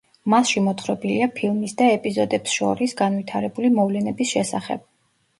მასში 0.33 0.61
მოთხრობილია 0.67 1.25
ფილმის 1.39 1.75
და 1.81 1.89
ეპიზოდებს 1.97 2.55
შორის 2.59 2.95
განვითარებული 3.01 3.71
მოვლენების 3.75 4.33
შესახებ. 4.33 4.83